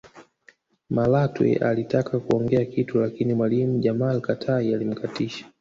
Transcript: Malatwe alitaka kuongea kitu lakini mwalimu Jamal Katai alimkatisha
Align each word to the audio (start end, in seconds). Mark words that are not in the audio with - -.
Malatwe 0.89 1.55
alitaka 1.55 2.19
kuongea 2.19 2.65
kitu 2.65 2.97
lakini 3.01 3.33
mwalimu 3.33 3.79
Jamal 3.79 4.21
Katai 4.21 4.73
alimkatisha 4.73 5.45